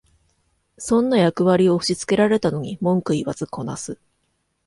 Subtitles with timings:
[0.79, 3.99] 損な役割を押しつけられたのに文句言わずこなす